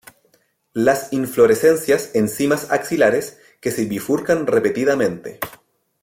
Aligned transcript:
Las 0.73 1.13
inflorescencias 1.13 2.09
en 2.15 2.27
cimas 2.27 2.71
axilares, 2.71 3.37
que 3.59 3.69
se 3.69 3.85
bifurcan 3.85 4.47
repetidamente. 4.47 5.39